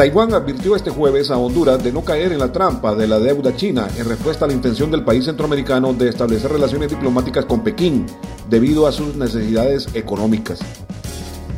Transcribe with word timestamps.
Taiwán 0.00 0.32
advirtió 0.32 0.76
este 0.76 0.88
jueves 0.88 1.30
a 1.30 1.36
Honduras 1.36 1.84
de 1.84 1.92
no 1.92 2.02
caer 2.02 2.32
en 2.32 2.38
la 2.38 2.50
trampa 2.50 2.94
de 2.94 3.06
la 3.06 3.18
deuda 3.18 3.54
china 3.54 3.86
en 3.98 4.08
respuesta 4.08 4.46
a 4.46 4.48
la 4.48 4.54
intención 4.54 4.90
del 4.90 5.04
país 5.04 5.26
centroamericano 5.26 5.92
de 5.92 6.08
establecer 6.08 6.50
relaciones 6.50 6.88
diplomáticas 6.88 7.44
con 7.44 7.62
Pekín 7.62 8.06
debido 8.48 8.86
a 8.86 8.92
sus 8.92 9.14
necesidades 9.14 9.88
económicas. 9.92 10.60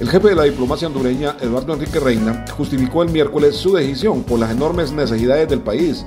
El 0.01 0.09
jefe 0.09 0.31
de 0.31 0.35
la 0.35 0.43
diplomacia 0.43 0.89
hondureña, 0.89 1.37
Eduardo 1.41 1.75
Enrique 1.75 2.01
Reina, 2.01 2.45
justificó 2.57 3.05
el 3.05 3.11
miércoles 3.11 3.55
su 3.55 3.77
decisión 3.77 4.25
por 4.25 4.41
las 4.41 4.51
enormes 4.51 4.91
necesidades 4.91 5.49
del 5.49 5.61
país, 5.61 6.05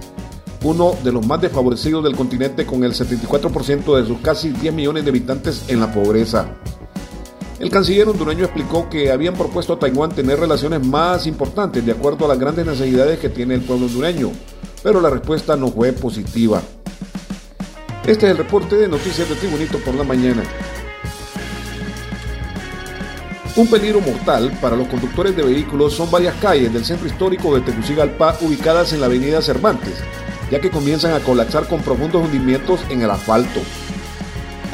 uno 0.61 0.93
de 1.05 1.13
los 1.13 1.25
más 1.25 1.39
desfavorecidos 1.39 2.03
del 2.03 2.17
continente 2.17 2.65
con 2.65 2.83
el 2.83 2.91
74% 2.91 3.95
de 3.95 4.05
sus 4.05 4.19
casi 4.19 4.49
10 4.49 4.73
millones 4.73 5.05
de 5.05 5.09
habitantes 5.09 5.63
en 5.69 5.79
la 5.79 5.93
pobreza. 5.93 6.53
El 7.57 7.69
canciller 7.69 8.09
hondureño 8.09 8.43
explicó 8.43 8.89
que 8.89 9.11
habían 9.11 9.33
propuesto 9.33 9.73
a 9.73 9.79
Taiwán 9.79 10.11
tener 10.13 10.39
relaciones 10.39 10.85
más 10.85 11.25
importantes 11.25 11.85
de 11.85 11.93
acuerdo 11.93 12.25
a 12.25 12.27
las 12.27 12.39
grandes 12.39 12.65
necesidades 12.65 13.17
que 13.19 13.29
tiene 13.29 13.55
el 13.55 13.61
pueblo 13.61 13.85
hondureño, 13.85 14.31
pero 14.83 14.99
la 14.99 15.09
respuesta 15.09 15.55
no 15.55 15.69
fue 15.69 15.93
positiva. 15.93 16.61
Este 18.05 18.25
es 18.25 18.31
el 18.31 18.37
reporte 18.37 18.75
de 18.75 18.89
Noticias 18.89 19.29
de 19.29 19.35
Tribunito 19.35 19.79
por 19.79 19.95
la 19.95 20.03
mañana. 20.03 20.43
Un 23.55 23.67
peligro 23.67 24.01
mortal 24.01 24.51
para 24.59 24.75
los 24.75 24.89
conductores 24.89 25.33
de 25.33 25.43
vehículos 25.43 25.93
son 25.93 26.11
varias 26.11 26.35
calles 26.41 26.73
del 26.73 26.83
centro 26.83 27.07
histórico 27.07 27.55
de 27.55 27.61
Tegucigalpa 27.61 28.37
ubicadas 28.41 28.91
en 28.91 28.99
la 28.99 29.05
avenida 29.05 29.41
Cervantes, 29.41 29.95
ya 30.51 30.59
que 30.59 30.69
comienzan 30.69 31.13
a 31.13 31.21
colapsar 31.21 31.69
con 31.69 31.81
profundos 31.81 32.25
hundimientos 32.25 32.81
en 32.89 33.01
el 33.01 33.09
asfalto. 33.09 33.61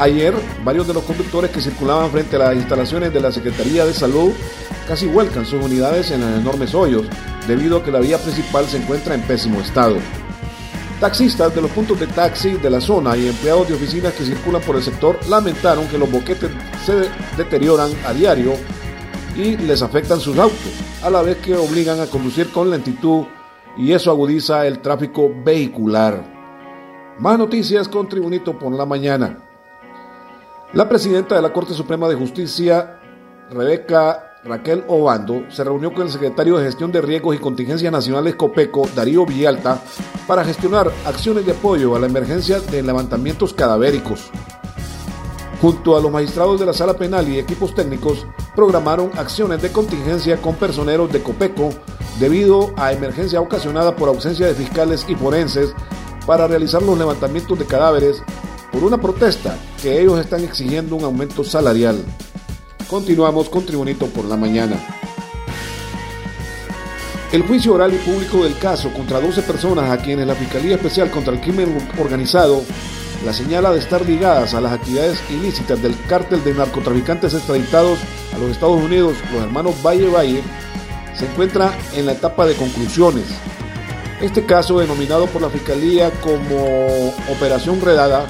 Ayer, 0.01 0.33
varios 0.63 0.87
de 0.87 0.95
los 0.95 1.03
conductores 1.03 1.51
que 1.51 1.61
circulaban 1.61 2.09
frente 2.09 2.35
a 2.35 2.39
las 2.39 2.55
instalaciones 2.55 3.13
de 3.13 3.19
la 3.19 3.31
Secretaría 3.31 3.85
de 3.85 3.93
Salud 3.93 4.31
casi 4.87 5.05
vuelcan 5.05 5.45
sus 5.45 5.63
unidades 5.63 6.09
en 6.09 6.23
enormes 6.23 6.73
hoyos, 6.73 7.05
debido 7.47 7.77
a 7.77 7.83
que 7.83 7.91
la 7.91 7.99
vía 7.99 8.17
principal 8.17 8.65
se 8.65 8.77
encuentra 8.77 9.13
en 9.13 9.21
pésimo 9.21 9.59
estado. 9.59 9.97
Taxistas 10.99 11.53
de 11.53 11.61
los 11.61 11.69
puntos 11.69 11.99
de 11.99 12.07
taxi 12.07 12.53
de 12.53 12.71
la 12.71 12.81
zona 12.81 13.15
y 13.15 13.27
empleados 13.27 13.67
de 13.67 13.75
oficinas 13.75 14.13
que 14.13 14.25
circulan 14.25 14.63
por 14.63 14.75
el 14.75 14.81
sector 14.81 15.19
lamentaron 15.29 15.87
que 15.87 15.99
los 15.99 16.09
boquetes 16.09 16.49
se 16.83 17.07
deterioran 17.37 17.91
a 18.03 18.11
diario 18.11 18.53
y 19.35 19.55
les 19.55 19.83
afectan 19.83 20.19
sus 20.19 20.35
autos, 20.39 20.73
a 21.03 21.11
la 21.11 21.21
vez 21.21 21.37
que 21.37 21.55
obligan 21.55 21.99
a 21.99 22.07
conducir 22.07 22.51
con 22.51 22.71
lentitud 22.71 23.25
y 23.77 23.91
eso 23.91 24.09
agudiza 24.09 24.65
el 24.65 24.79
tráfico 24.79 25.31
vehicular. 25.45 26.25
Más 27.19 27.37
noticias 27.37 27.87
con 27.87 28.09
Tribunito 28.09 28.57
por 28.57 28.73
la 28.73 28.87
mañana. 28.87 29.50
La 30.73 30.87
presidenta 30.87 31.35
de 31.35 31.41
la 31.41 31.51
Corte 31.51 31.73
Suprema 31.73 32.07
de 32.07 32.15
Justicia, 32.15 32.97
Rebeca 33.49 34.37
Raquel 34.45 34.85
Obando, 34.87 35.43
se 35.49 35.65
reunió 35.65 35.93
con 35.93 36.03
el 36.03 36.09
secretario 36.09 36.57
de 36.57 36.63
Gestión 36.63 36.93
de 36.93 37.01
Riesgos 37.01 37.35
y 37.35 37.39
Contingencias 37.39 37.91
Nacionales 37.91 38.35
COPECO, 38.35 38.87
Darío 38.95 39.25
Villalta, 39.25 39.81
para 40.25 40.45
gestionar 40.45 40.89
acciones 41.05 41.45
de 41.45 41.51
apoyo 41.51 41.93
a 41.93 41.99
la 41.99 42.07
emergencia 42.07 42.61
de 42.61 42.83
levantamientos 42.83 43.53
cadavéricos. 43.53 44.31
Junto 45.61 45.97
a 45.97 46.01
los 46.01 46.09
magistrados 46.09 46.57
de 46.57 46.65
la 46.65 46.73
Sala 46.73 46.93
Penal 46.93 47.27
y 47.27 47.37
equipos 47.37 47.75
técnicos, 47.75 48.25
programaron 48.55 49.11
acciones 49.17 49.61
de 49.61 49.73
contingencia 49.73 50.37
con 50.37 50.55
personeros 50.55 51.11
de 51.11 51.21
COPECO 51.21 51.71
debido 52.17 52.73
a 52.77 52.93
emergencia 52.93 53.41
ocasionada 53.41 53.97
por 53.97 54.07
ausencia 54.07 54.47
de 54.47 54.55
fiscales 54.55 55.05
y 55.09 55.15
forenses 55.15 55.75
para 56.25 56.47
realizar 56.47 56.81
los 56.81 56.97
levantamientos 56.97 57.59
de 57.59 57.65
cadáveres 57.65 58.23
por 58.71 58.83
una 58.83 58.99
protesta 58.99 59.57
que 59.81 60.01
ellos 60.01 60.19
están 60.19 60.43
exigiendo 60.43 60.95
un 60.95 61.03
aumento 61.03 61.43
salarial. 61.43 62.03
Continuamos 62.87 63.49
con 63.49 63.65
Tribunito 63.65 64.07
por 64.07 64.25
la 64.25 64.37
mañana. 64.37 64.77
El 67.31 67.43
juicio 67.43 67.73
oral 67.73 67.93
y 67.93 67.97
público 67.97 68.43
del 68.43 68.57
caso 68.57 68.91
contra 68.93 69.21
12 69.21 69.41
personas 69.43 69.89
a 69.89 70.01
quienes 70.01 70.27
la 70.27 70.35
Fiscalía 70.35 70.75
Especial 70.75 71.09
contra 71.09 71.33
el 71.33 71.39
Crimen 71.39 71.77
Organizado 71.99 72.61
la 73.25 73.33
señala 73.33 73.71
de 73.71 73.79
estar 73.79 74.05
ligadas 74.05 74.53
a 74.53 74.61
las 74.61 74.73
actividades 74.73 75.21
ilícitas 75.29 75.81
del 75.81 75.95
cártel 76.07 76.43
de 76.43 76.53
narcotraficantes 76.53 77.33
extraditados 77.33 77.99
a 78.33 78.37
los 78.39 78.49
Estados 78.49 78.81
Unidos, 78.81 79.15
los 79.31 79.43
hermanos 79.43 79.75
Valle 79.85 80.07
Valle, 80.07 80.41
se 81.13 81.25
encuentra 81.25 81.71
en 81.93 82.07
la 82.07 82.13
etapa 82.13 82.47
de 82.47 82.55
conclusiones. 82.55 83.25
Este 84.21 84.45
caso, 84.45 84.79
denominado 84.79 85.27
por 85.27 85.41
la 85.41 85.49
Fiscalía 85.49 86.11
como 86.21 87.13
Operación 87.29 87.79
Redada, 87.81 88.25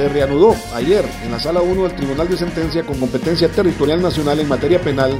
se 0.00 0.08
reanudó 0.08 0.56
ayer 0.74 1.04
en 1.22 1.30
la 1.30 1.38
Sala 1.38 1.60
1 1.60 1.82
del 1.82 1.94
Tribunal 1.94 2.26
de 2.26 2.38
Sentencia 2.38 2.86
con 2.86 2.98
competencia 2.98 3.50
territorial 3.50 4.00
nacional 4.00 4.40
en 4.40 4.48
materia 4.48 4.80
penal 4.80 5.12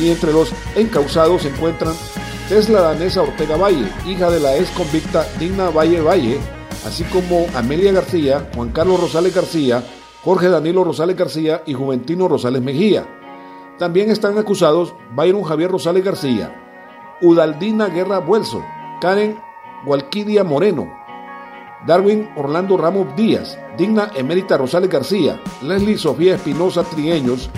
y 0.00 0.08
entre 0.08 0.32
los 0.32 0.54
encausados 0.74 1.42
se 1.42 1.48
encuentran 1.48 1.94
Tesla 2.48 2.80
Danesa 2.80 3.20
Ortega 3.20 3.58
Valle, 3.58 3.86
hija 4.06 4.30
de 4.30 4.40
la 4.40 4.56
ex 4.56 4.70
convicta 4.70 5.26
Digna 5.38 5.68
Valle 5.68 6.00
Valle, 6.00 6.38
así 6.86 7.04
como 7.04 7.46
Amelia 7.54 7.92
García, 7.92 8.50
Juan 8.54 8.70
Carlos 8.70 8.98
Rosales 8.98 9.34
García, 9.34 9.84
Jorge 10.24 10.48
Danilo 10.48 10.82
Rosales 10.82 11.14
García 11.16 11.62
y 11.66 11.74
Juventino 11.74 12.26
Rosales 12.26 12.62
Mejía. 12.62 13.06
También 13.78 14.10
están 14.10 14.38
acusados 14.38 14.94
Byron 15.14 15.42
Javier 15.42 15.70
Rosales 15.70 16.02
García, 16.02 16.54
Udaldina 17.20 17.88
Guerra 17.88 18.20
Buelso, 18.20 18.64
Karen 19.02 19.38
Gualquidia 19.84 20.42
Moreno, 20.42 20.90
Darwin 21.84 22.30
Orlando 22.36 22.76
Ramos 22.76 23.14
Díaz, 23.16 23.58
Digna 23.76 24.10
Emérita 24.14 24.56
Rosales 24.56 24.90
García, 24.90 25.40
Leslie 25.62 25.98
Sofía 25.98 26.36
Espinosa 26.36 26.84
Trigueños 26.84 27.50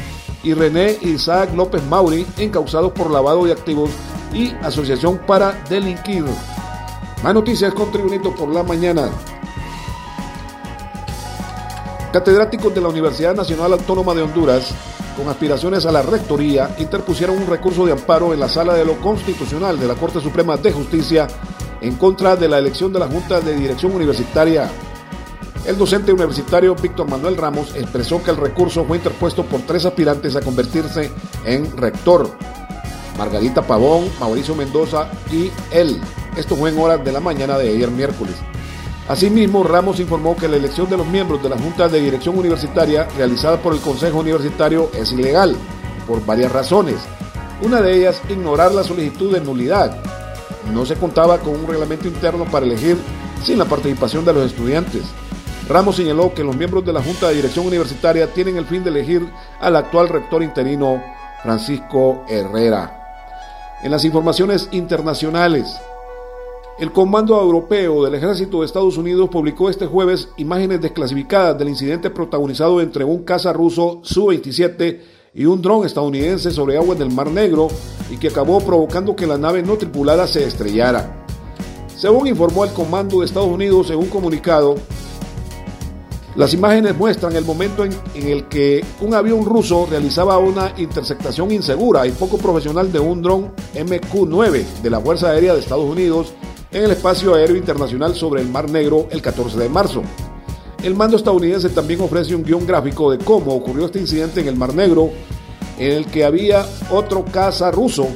y 0.43 0.55
René 0.55 0.97
Isaac 1.03 1.51
López 1.55 1.83
Mauri, 1.84 2.27
encausados 2.39 2.93
por 2.93 3.11
lavado 3.11 3.45
de 3.45 3.53
activos 3.53 3.91
y 4.33 4.51
asociación 4.62 5.19
para 5.27 5.53
delinquir. 5.69 6.25
Más 7.23 7.34
noticias 7.34 7.75
con 7.75 7.91
Tribunito 7.91 8.34
por 8.34 8.49
la 8.49 8.62
mañana. 8.62 9.09
Catedráticos 12.12 12.75
de 12.75 12.81
la 12.81 12.89
Universidad 12.89 13.35
Nacional 13.35 13.75
Autónoma 13.75 14.15
de 14.15 14.23
Honduras, 14.23 14.73
con 15.17 15.29
aspiraciones 15.29 15.85
a 15.85 15.93
la 15.93 16.03
rectoría, 16.03 16.75
interpusieron 16.79 17.37
un 17.37 17.47
recurso 17.47 17.85
de 17.85 17.93
amparo 17.93 18.33
en 18.33 18.41
la 18.41 18.49
Sala 18.49 18.75
de 18.75 18.85
lo 18.85 18.99
Constitucional 19.00 19.79
de 19.79 19.87
la 19.87 19.95
Corte 19.95 20.21
Suprema 20.21 20.56
de 20.56 20.73
Justicia 20.73 21.27
en 21.81 21.97
contra 21.97 22.37
de 22.37 22.49
la 22.49 22.59
elección 22.59 22.93
de 22.93 22.99
la 22.99 23.09
Junta 23.09 23.41
de 23.41 23.56
Dirección 23.56 23.94
Universitaria. 23.94 24.71
El 25.66 25.77
docente 25.77 26.12
universitario 26.12 26.75
Víctor 26.75 27.09
Manuel 27.09 27.37
Ramos 27.37 27.75
expresó 27.75 28.22
que 28.22 28.31
el 28.31 28.37
recurso 28.37 28.84
fue 28.84 28.97
interpuesto 28.99 29.44
por 29.44 29.61
tres 29.62 29.84
aspirantes 29.84 30.34
a 30.37 30.41
convertirse 30.41 31.11
en 31.44 31.77
rector. 31.77 32.31
Margarita 33.19 33.62
Pavón, 33.62 34.09
Mauricio 34.21 34.55
Mendoza 34.55 35.11
y 35.31 35.50
él. 35.71 36.00
Esto 36.37 36.56
fue 36.56 36.71
en 36.71 36.78
horas 36.78 37.05
de 37.05 37.12
la 37.12 37.21
mañana 37.21 37.59
de 37.59 37.69
ayer 37.71 37.91
miércoles. 37.91 38.37
Asimismo, 39.09 39.65
Ramos 39.65 40.00
informó 40.00 40.37
que 40.37 40.49
la 40.49 40.56
elección 40.56 40.88
de 40.88 40.97
los 40.97 41.06
miembros 41.06 41.43
de 41.43 41.49
la 41.49 41.59
Junta 41.59 41.88
de 41.88 42.00
Dirección 42.00 42.38
Universitaria 42.38 43.09
realizada 43.17 43.56
por 43.56 43.72
el 43.72 43.81
Consejo 43.81 44.21
Universitario 44.21 44.91
es 44.94 45.12
ilegal, 45.12 45.56
por 46.06 46.25
varias 46.25 46.53
razones. 46.53 46.97
Una 47.62 47.81
de 47.81 47.97
ellas, 47.97 48.21
ignorar 48.28 48.72
la 48.72 48.84
solicitud 48.84 49.33
de 49.33 49.41
nulidad. 49.41 49.99
No 50.73 50.84
se 50.84 50.97
contaba 50.97 51.39
con 51.39 51.55
un 51.55 51.67
reglamento 51.67 52.09
interno 52.09 52.45
para 52.45 52.67
elegir 52.67 52.97
sin 53.43 53.59
la 53.59 53.65
participación 53.65 54.25
de 54.25 54.33
los 54.33 54.47
estudiantes. 54.47 55.03
Ramos 55.69 55.97
señaló 55.97 56.33
que 56.33 56.45
los 56.45 56.56
miembros 56.56 56.84
de 56.84 56.93
la 56.93 57.03
Junta 57.03 57.29
de 57.29 57.37
Dirección 57.37 57.67
Universitaria 57.67 58.33
tienen 58.33 58.56
el 58.56 58.67
fin 58.67 58.83
de 58.84 58.91
elegir 58.91 59.29
al 59.61 59.77
actual 59.77 60.09
rector 60.09 60.43
interino 60.43 61.03
Francisco 61.43 62.25
Herrera. 62.29 62.95
En 63.83 63.91
las 63.91 64.05
informaciones 64.05 64.69
internacionales, 64.73 65.79
el 66.79 66.93
Comando 66.93 67.41
Europeo 67.41 68.05
del 68.05 68.15
Ejército 68.15 68.61
de 68.61 68.67
Estados 68.67 68.97
Unidos 68.97 69.29
publicó 69.31 69.69
este 69.69 69.87
jueves 69.87 70.29
imágenes 70.37 70.81
desclasificadas 70.81 71.59
del 71.59 71.69
incidente 71.69 72.09
protagonizado 72.09 72.81
entre 72.81 73.05
un 73.05 73.25
caza 73.25 73.53
ruso 73.53 74.00
Su-27 74.03 75.00
y 75.35 75.45
un 75.45 75.63
dron 75.63 75.85
estadounidense 75.85 76.51
sobre 76.51 76.77
aguas 76.77 76.99
del 76.99 77.11
Mar 77.11 77.31
Negro 77.31 77.69
y 78.11 78.17
que 78.17 78.29
acabó 78.29 78.61
provocando 78.61 79.15
que 79.15 79.27
la 79.27 79.39
nave 79.39 79.63
no 79.63 79.77
tripulada 79.77 80.27
se 80.27 80.45
estrellara. 80.45 81.25
Según 81.97 82.27
informó 82.27 82.65
el 82.65 82.73
Comando 82.73 83.21
de 83.21 83.27
Estados 83.27 83.49
Unidos 83.49 83.91
en 83.91 83.99
un 83.99 84.07
comunicado, 84.07 84.77
las 86.37 86.55
imágenes 86.55 86.97
muestran 86.97 87.35
el 87.35 87.45
momento 87.45 87.85
en, 87.85 87.93
el 88.15 88.47
que 88.47 88.85
un 89.01 89.13
avión 89.15 89.45
ruso 89.45 89.89
realizaba 89.91 90.39
una 90.39 90.73
interceptación 90.77 91.51
insegura 91.51 92.07
y 92.07 92.13
poco 92.13 92.39
profesional 92.39 92.93
de 92.93 93.01
un 93.01 93.23
dron 93.23 93.53
MQ-9 93.75 94.65
de 94.83 94.91
la 94.91 95.01
Fuerza 95.01 95.31
Aérea 95.31 95.55
de 95.55 95.61
Estados 95.61 95.85
Unidos 95.85 96.33
en 96.71 96.85
el 96.85 96.93
espacio 96.93 97.35
aéreo 97.35 97.57
internacional 97.57 98.15
sobre 98.15 98.43
el 98.43 98.49
Mar 98.49 98.71
Negro 98.71 99.09
el 99.11 99.21
14 99.21 99.59
de 99.59 99.69
marzo. 99.69 100.03
El 100.83 100.95
mando 100.95 101.17
estadounidense 101.17 101.71
también 101.71 102.01
ofrece 102.01 102.35
un 102.35 102.45
guion 102.45 102.65
gráfico 102.65 103.11
de 103.11 103.19
cómo 103.19 103.53
ocurrió 103.53 103.87
este 103.87 103.99
incidente 103.99 104.41
en 104.41 104.49
el 104.49 104.57
Mar 104.57 104.75
Negro, 104.75 105.11
en 105.77 105.93
el 105.93 106.07
que 106.07 106.25
había 106.25 106.65
otro 106.91 107.25
caza 107.25 107.71
ruso 107.71 108.09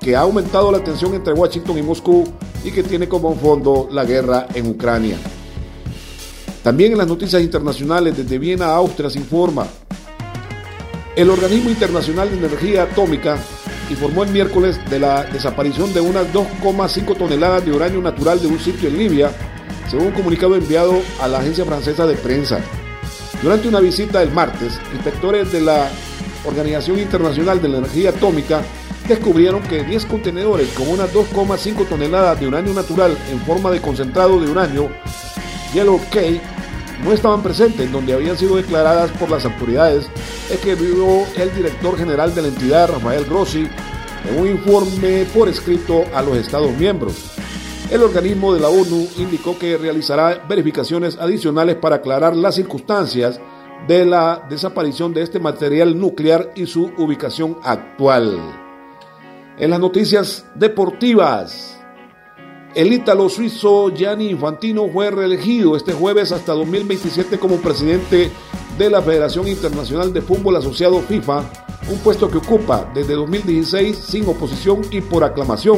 que 0.00 0.16
ha 0.16 0.20
aumentado 0.20 0.72
la 0.72 0.82
tensión 0.82 1.14
entre 1.14 1.32
Washington 1.32 1.78
y 1.78 1.82
Moscú 1.82 2.24
y 2.64 2.72
que 2.72 2.82
tiene 2.82 3.08
como 3.08 3.34
fondo 3.36 3.88
la 3.92 4.04
guerra 4.04 4.48
en 4.52 4.66
Ucrania. 4.66 5.16
También 6.64 6.92
en 6.92 6.98
las 6.98 7.06
noticias 7.06 7.40
internacionales 7.40 8.16
desde 8.16 8.38
Viena, 8.38 8.74
Austria, 8.74 9.08
se 9.08 9.18
informa. 9.18 9.66
El 11.14 11.30
Organismo 11.30 11.70
Internacional 11.70 12.30
de 12.30 12.38
Energía 12.38 12.84
Atómica 12.84 13.36
informó 13.90 14.24
el 14.24 14.30
miércoles 14.30 14.78
de 14.90 14.98
la 14.98 15.24
desaparición 15.24 15.92
de 15.92 16.00
unas 16.00 16.32
2,5 16.32 17.16
toneladas 17.16 17.64
de 17.64 17.72
uranio 17.72 18.00
natural 18.00 18.40
de 18.40 18.48
un 18.48 18.58
sitio 18.58 18.88
en 18.88 18.98
Libia, 18.98 19.30
según 19.92 20.06
un 20.06 20.12
comunicado 20.12 20.56
enviado 20.56 21.02
a 21.20 21.28
la 21.28 21.40
agencia 21.40 21.66
francesa 21.66 22.06
de 22.06 22.14
prensa. 22.14 22.60
Durante 23.42 23.68
una 23.68 23.78
visita 23.78 24.22
el 24.22 24.32
martes, 24.32 24.80
inspectores 24.94 25.52
de 25.52 25.60
la 25.60 25.90
Organización 26.46 26.98
Internacional 26.98 27.60
de 27.60 27.68
la 27.68 27.78
Energía 27.78 28.08
Atómica 28.08 28.62
descubrieron 29.06 29.62
que 29.64 29.84
10 29.84 30.06
contenedores 30.06 30.70
con 30.70 30.88
unas 30.88 31.12
2,5 31.12 31.86
toneladas 31.86 32.40
de 32.40 32.48
uranio 32.48 32.72
natural 32.72 33.18
en 33.30 33.38
forma 33.40 33.70
de 33.70 33.82
concentrado 33.82 34.40
de 34.40 34.50
uranio, 34.50 34.88
Yellow 35.74 36.00
Cake, 36.10 36.40
no 37.04 37.12
estaban 37.12 37.42
presentes, 37.42 37.92
donde 37.92 38.14
habían 38.14 38.38
sido 38.38 38.56
declaradas 38.56 39.10
por 39.10 39.28
las 39.28 39.44
autoridades, 39.44 40.06
escribió 40.50 41.26
el 41.36 41.54
director 41.54 41.98
general 41.98 42.34
de 42.34 42.40
la 42.40 42.48
entidad, 42.48 42.90
Rafael 42.90 43.26
Grossi, 43.26 43.68
en 44.26 44.40
un 44.40 44.48
informe 44.48 45.26
por 45.34 45.50
escrito 45.50 46.06
a 46.14 46.22
los 46.22 46.38
Estados 46.38 46.72
miembros. 46.78 47.32
El 47.92 48.02
organismo 48.02 48.54
de 48.54 48.60
la 48.60 48.70
ONU 48.70 49.06
indicó 49.18 49.58
que 49.58 49.76
realizará 49.76 50.46
verificaciones 50.48 51.18
adicionales 51.18 51.76
para 51.76 51.96
aclarar 51.96 52.34
las 52.34 52.54
circunstancias 52.54 53.38
de 53.86 54.06
la 54.06 54.46
desaparición 54.48 55.12
de 55.12 55.20
este 55.20 55.38
material 55.38 56.00
nuclear 56.00 56.52
y 56.54 56.64
su 56.64 56.90
ubicación 56.96 57.58
actual. 57.62 58.38
En 59.58 59.68
las 59.68 59.78
noticias 59.78 60.46
deportivas, 60.54 61.78
el 62.74 62.94
ítalo 62.94 63.28
suizo 63.28 63.90
Gianni 63.90 64.30
Infantino 64.30 64.88
fue 64.88 65.10
reelegido 65.10 65.76
este 65.76 65.92
jueves 65.92 66.32
hasta 66.32 66.54
2027 66.54 67.38
como 67.38 67.56
presidente 67.56 68.30
de 68.78 68.90
la 68.90 69.02
Federación 69.02 69.48
Internacional 69.48 70.14
de 70.14 70.22
Fútbol 70.22 70.56
Asociado 70.56 70.98
FIFA, 71.00 71.44
un 71.90 71.98
puesto 71.98 72.30
que 72.30 72.38
ocupa 72.38 72.90
desde 72.94 73.12
2016 73.16 73.98
sin 73.98 74.26
oposición 74.26 74.80
y 74.90 75.02
por 75.02 75.24
aclamación 75.24 75.76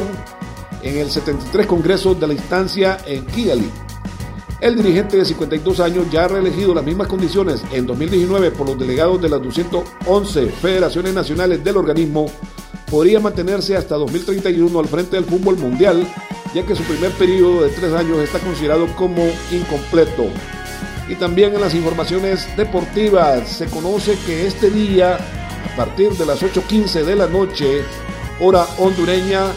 en 0.85 0.97
el 0.97 1.11
73 1.11 1.67
Congreso 1.67 2.15
de 2.15 2.27
la 2.27 2.33
instancia 2.33 2.97
en 3.05 3.25
Kigali. 3.25 3.69
El 4.61 4.77
dirigente 4.77 5.17
de 5.17 5.25
52 5.25 5.81
años 5.81 6.05
ya 6.09 6.23
ha 6.23 6.27
reelegido 6.29 6.73
las 6.73 6.85
mismas 6.85 7.07
condiciones 7.07 7.61
en 7.73 7.85
2019 7.85 8.51
por 8.51 8.69
los 8.69 8.79
delegados 8.79 9.21
de 9.21 9.27
las 9.27 9.43
211 9.43 10.45
federaciones 10.47 11.13
nacionales 11.13 11.61
del 11.61 11.75
organismo, 11.75 12.27
podría 12.89 13.19
mantenerse 13.19 13.75
hasta 13.75 13.95
2031 13.95 14.79
al 14.79 14.87
frente 14.87 15.17
del 15.17 15.25
fútbol 15.25 15.57
mundial 15.57 16.07
ya 16.55 16.65
que 16.65 16.73
su 16.73 16.83
primer 16.83 17.11
periodo 17.11 17.63
de 17.63 17.69
tres 17.69 17.91
años 17.91 18.19
está 18.19 18.39
considerado 18.39 18.87
como 18.95 19.21
incompleto. 19.51 20.27
Y 21.09 21.15
también 21.15 21.53
en 21.53 21.59
las 21.59 21.75
informaciones 21.75 22.47
deportivas 22.55 23.49
se 23.49 23.65
conoce 23.65 24.17
que 24.25 24.47
este 24.47 24.69
día, 24.69 25.15
a 25.17 25.75
partir 25.75 26.11
de 26.13 26.25
las 26.25 26.41
8.15 26.41 27.03
de 27.03 27.15
la 27.17 27.27
noche, 27.27 27.83
hora 28.39 28.65
hondureña, 28.77 29.51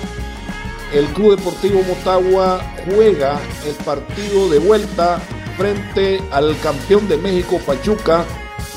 el 0.93 1.07
Club 1.09 1.37
Deportivo 1.37 1.83
Motagua 1.83 2.61
juega 2.87 3.39
el 3.67 3.75
partido 3.85 4.49
de 4.49 4.59
vuelta 4.59 5.21
frente 5.57 6.21
al 6.31 6.59
campeón 6.61 7.09
de 7.09 7.17
México 7.17 7.61
Pachuca 7.67 8.25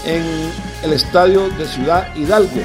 en 0.05 0.23
el 0.83 0.93
estadio 0.93 1.49
de 1.49 1.65
Ciudad 1.65 2.15
Hidalgo 2.15 2.61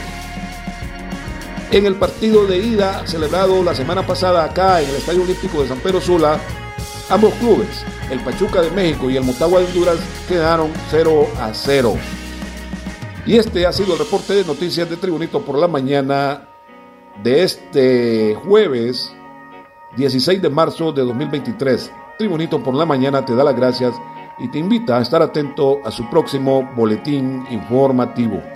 en 1.71 1.85
el 1.85 1.97
partido 1.97 2.47
de 2.47 2.59
ida 2.59 3.07
celebrado 3.07 3.63
la 3.63 3.75
semana 3.75 4.07
pasada 4.07 4.45
acá 4.45 4.81
en 4.81 4.89
el 4.89 4.97
Estadio 4.97 5.23
Olímpico 5.23 5.63
de 5.63 5.69
San 5.69 5.79
Pedro 5.79 6.01
Sula, 6.01 6.39
ambos 7.11 7.35
clubes, 7.35 7.85
el 8.11 8.21
Pachuca 8.21 8.63
de 8.63 8.71
México 8.71 9.11
y 9.11 9.17
el 9.17 9.25
Motagua 9.25 9.61
de 9.61 9.67
Honduras, 9.67 9.99
quedaron 10.29 10.71
0 10.91 11.29
a 11.41 11.53
0. 11.53 11.97
Y 13.27 13.37
este 13.37 13.67
ha 13.67 13.73
sido 13.73 13.95
el 13.95 13.99
reporte 13.99 14.35
de 14.35 14.45
noticias 14.45 14.89
de 14.89 14.97
Tribunito 14.97 15.43
por 15.43 15.59
la 15.59 15.67
mañana 15.67 16.49
de 17.23 17.43
este 17.43 18.37
jueves 18.45 19.13
16 19.97 20.43
de 20.43 20.51
marzo 20.51 20.93
de 20.93 21.03
2023. 21.03 21.91
Tribunito 22.19 22.63
por 22.63 22.75
la 22.75 22.85
mañana 22.85 23.25
te 23.25 23.35
da 23.35 23.45
las 23.45 23.57
gracias 23.57 23.95
y 24.39 24.49
te 24.49 24.59
invita 24.59 24.99
a 24.99 25.03
estar 25.03 25.23
atento 25.23 25.81
a 25.85 25.91
su 25.91 26.09
próximo 26.11 26.71
boletín 26.77 27.47
informativo. 27.51 28.56